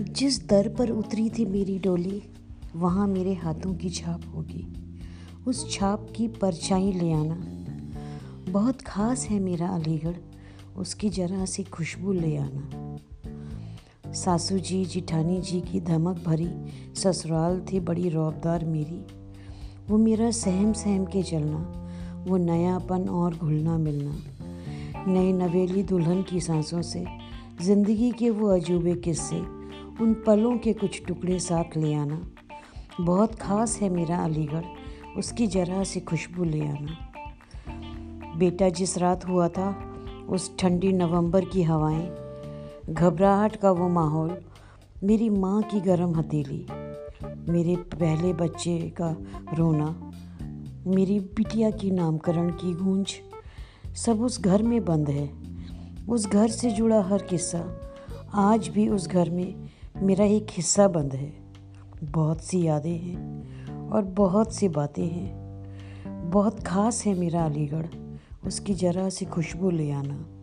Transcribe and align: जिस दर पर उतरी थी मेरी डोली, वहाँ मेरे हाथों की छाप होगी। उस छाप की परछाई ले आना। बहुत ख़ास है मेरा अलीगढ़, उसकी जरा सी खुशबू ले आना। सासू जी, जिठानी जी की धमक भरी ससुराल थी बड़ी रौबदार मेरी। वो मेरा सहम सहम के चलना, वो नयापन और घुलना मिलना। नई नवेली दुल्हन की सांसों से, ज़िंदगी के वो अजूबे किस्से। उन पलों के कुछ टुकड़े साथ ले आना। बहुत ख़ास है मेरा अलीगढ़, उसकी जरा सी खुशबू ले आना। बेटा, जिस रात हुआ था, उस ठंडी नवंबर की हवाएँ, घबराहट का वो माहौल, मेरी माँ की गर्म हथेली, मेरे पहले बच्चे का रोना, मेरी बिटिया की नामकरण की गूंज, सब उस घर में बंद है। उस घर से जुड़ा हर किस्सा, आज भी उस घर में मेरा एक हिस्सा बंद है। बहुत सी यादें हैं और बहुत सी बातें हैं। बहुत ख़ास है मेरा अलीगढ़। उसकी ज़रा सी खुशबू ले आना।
जिस 0.00 0.48
दर 0.48 0.68
पर 0.68 0.90
उतरी 0.90 1.30
थी 1.30 1.44
मेरी 1.44 1.78
डोली, 1.78 2.22
वहाँ 2.76 3.06
मेरे 3.06 3.34
हाथों 3.34 3.74
की 3.74 3.90
छाप 3.90 4.22
होगी। 4.34 4.66
उस 5.46 5.72
छाप 5.72 6.08
की 6.16 6.28
परछाई 6.28 6.92
ले 6.92 7.12
आना। 7.12 7.36
बहुत 8.52 8.80
ख़ास 8.80 9.26
है 9.26 9.40
मेरा 9.40 9.68
अलीगढ़, 9.68 10.16
उसकी 10.76 11.10
जरा 11.10 11.44
सी 11.44 11.64
खुशबू 11.64 12.12
ले 12.12 12.36
आना। 12.36 12.98
सासू 14.12 14.58
जी, 14.58 14.84
जिठानी 14.84 15.40
जी 15.40 15.60
की 15.60 15.80
धमक 15.80 16.22
भरी 16.26 16.50
ससुराल 16.94 17.60
थी 17.72 17.80
बड़ी 17.80 18.08
रौबदार 18.08 18.64
मेरी। 18.64 19.06
वो 19.88 19.98
मेरा 19.98 20.30
सहम 20.30 20.72
सहम 20.72 21.04
के 21.04 21.22
चलना, 21.22 21.88
वो 22.28 22.36
नयापन 22.36 23.08
और 23.08 23.34
घुलना 23.34 23.78
मिलना। 23.78 24.14
नई 25.06 25.32
नवेली 25.32 25.82
दुल्हन 25.82 26.22
की 26.22 26.40
सांसों 26.40 26.82
से, 26.82 27.06
ज़िंदगी 27.62 28.10
के 28.10 28.30
वो 28.30 28.48
अजूबे 28.48 28.94
किस्से। 28.94 29.59
उन 30.00 30.14
पलों 30.14 30.58
के 30.58 30.72
कुछ 30.72 31.02
टुकड़े 31.06 31.38
साथ 31.38 31.76
ले 31.76 31.94
आना। 31.94 32.26
बहुत 33.00 33.34
ख़ास 33.34 33.80
है 33.80 33.88
मेरा 33.88 34.16
अलीगढ़, 34.16 34.64
उसकी 35.18 35.46
जरा 35.46 35.84
सी 35.84 36.00
खुशबू 36.00 36.44
ले 36.44 36.60
आना। 36.60 37.12
बेटा, 38.36 38.68
जिस 38.68 38.98
रात 38.98 39.28
हुआ 39.28 39.48
था, 39.48 39.94
उस 40.28 40.58
ठंडी 40.58 40.92
नवंबर 40.92 41.44
की 41.44 41.62
हवाएँ, 41.62 42.14
घबराहट 42.90 43.56
का 43.56 43.70
वो 43.70 43.88
माहौल, 43.88 44.36
मेरी 45.04 45.30
माँ 45.30 45.62
की 45.62 45.80
गर्म 45.80 46.14
हथेली, 46.14 46.66
मेरे 47.52 47.76
पहले 47.76 48.32
बच्चे 48.32 48.94
का 49.00 49.16
रोना, 49.54 50.10
मेरी 50.86 51.20
बिटिया 51.20 51.70
की 51.70 51.90
नामकरण 51.90 52.50
की 52.50 52.74
गूंज, 52.74 53.14
सब 53.96 54.22
उस 54.22 54.40
घर 54.40 54.62
में 54.62 54.84
बंद 54.84 55.10
है। 55.10 55.30
उस 56.08 56.26
घर 56.26 56.48
से 56.48 56.70
जुड़ा 56.70 57.02
हर 57.02 57.22
किस्सा, 57.22 57.80
आज 58.34 58.68
भी 58.68 58.88
उस 58.88 59.08
घर 59.08 59.30
में 59.30 59.79
मेरा 60.02 60.24
एक 60.24 60.46
हिस्सा 60.50 60.88
बंद 60.88 61.14
है। 61.14 61.32
बहुत 62.04 62.40
सी 62.40 62.66
यादें 62.66 62.98
हैं 62.98 63.88
और 63.90 64.02
बहुत 64.02 64.54
सी 64.54 64.68
बातें 64.68 65.06
हैं। 65.06 65.40
बहुत 66.30 66.60
ख़ास 66.60 67.06
है 67.06 67.14
मेरा 67.14 67.44
अलीगढ़। 67.44 67.86
उसकी 68.46 68.74
ज़रा 68.74 69.08
सी 69.08 69.24
खुशबू 69.24 69.70
ले 69.70 69.90
आना। 69.90 70.39